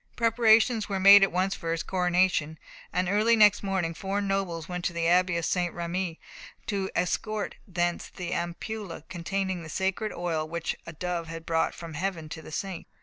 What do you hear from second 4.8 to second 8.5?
to the abbey of St. Rémi to escort thence the